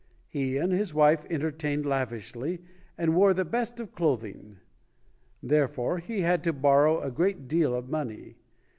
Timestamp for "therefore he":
5.43-6.21